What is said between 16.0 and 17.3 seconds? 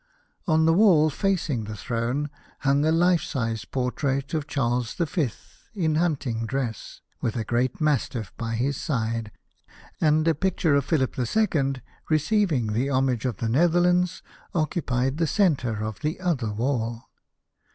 other wall.